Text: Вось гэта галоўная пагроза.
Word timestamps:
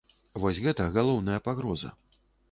Вось 0.43 0.61
гэта 0.63 0.87
галоўная 0.95 1.37
пагроза. 1.49 1.91